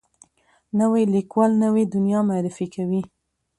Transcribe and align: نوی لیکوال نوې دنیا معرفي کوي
نوی 0.79 1.03
لیکوال 1.15 1.51
نوې 1.63 1.83
دنیا 1.93 2.19
معرفي 2.29 2.67
کوي 2.75 3.01